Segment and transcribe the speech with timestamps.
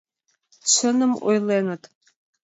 [0.71, 1.83] Чыным ойленыт...